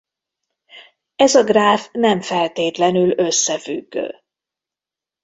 Ez 1.15 1.35
a 1.35 1.43
gráf 1.43 1.89
nem 1.91 2.21
feltétlenül 2.21 3.13
összefüggő. 3.19 4.11